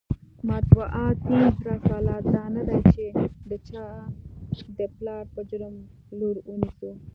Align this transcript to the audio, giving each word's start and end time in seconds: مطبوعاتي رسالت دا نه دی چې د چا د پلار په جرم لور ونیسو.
مطبوعاتي 0.49 1.33
رسالت 1.69 2.23
دا 2.33 2.43
نه 2.55 2.63
دی 2.67 2.79
چې 2.93 3.05
د 3.49 3.51
چا 3.67 3.85
د 4.77 4.79
پلار 4.95 5.23
په 5.33 5.41
جرم 5.49 5.75
لور 6.19 6.35
ونیسو. 6.47 6.91